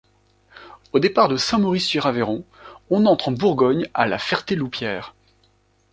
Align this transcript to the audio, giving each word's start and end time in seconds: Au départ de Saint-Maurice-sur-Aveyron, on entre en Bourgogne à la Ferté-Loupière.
Au 0.93 0.99
départ 0.99 1.27
de 1.27 1.37
Saint-Maurice-sur-Aveyron, 1.37 2.43
on 2.89 3.05
entre 3.05 3.29
en 3.29 3.33
Bourgogne 3.33 3.87
à 3.93 4.07
la 4.07 4.17
Ferté-Loupière. 4.17 5.13